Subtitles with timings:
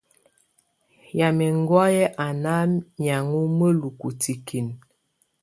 [1.17, 2.53] Ymɛ̀á ɛŋgɔ̀áyɛ á ná
[3.01, 4.73] lɛ̀áŋɔ mǝ́lukǝ́ tikinǝ.